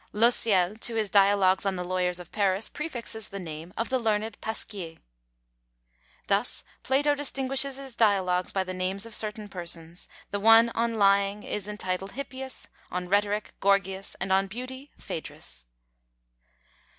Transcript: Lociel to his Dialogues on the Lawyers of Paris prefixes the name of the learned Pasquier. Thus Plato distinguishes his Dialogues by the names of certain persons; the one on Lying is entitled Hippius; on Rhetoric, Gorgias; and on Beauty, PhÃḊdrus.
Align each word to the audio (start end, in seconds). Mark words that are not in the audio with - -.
Lociel 0.13 0.75
to 0.79 0.95
his 0.95 1.11
Dialogues 1.11 1.63
on 1.63 1.75
the 1.75 1.83
Lawyers 1.83 2.19
of 2.19 2.31
Paris 2.31 2.69
prefixes 2.69 3.27
the 3.27 3.37
name 3.39 3.71
of 3.77 3.89
the 3.89 3.99
learned 3.99 4.35
Pasquier. 4.41 4.95
Thus 6.25 6.63
Plato 6.81 7.13
distinguishes 7.13 7.77
his 7.77 7.95
Dialogues 7.95 8.51
by 8.51 8.63
the 8.63 8.73
names 8.73 9.05
of 9.05 9.13
certain 9.13 9.47
persons; 9.47 10.09
the 10.31 10.39
one 10.39 10.69
on 10.69 10.95
Lying 10.95 11.43
is 11.43 11.67
entitled 11.67 12.13
Hippius; 12.13 12.65
on 12.89 13.09
Rhetoric, 13.09 13.53
Gorgias; 13.59 14.15
and 14.19 14.31
on 14.31 14.47
Beauty, 14.47 14.89
PhÃḊdrus. 14.99 15.65